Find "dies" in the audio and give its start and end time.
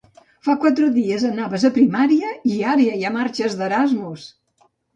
0.95-1.25